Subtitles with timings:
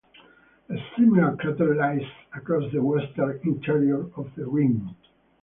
[0.69, 2.01] A similar crater lies
[2.33, 4.95] across the western interior of the rim.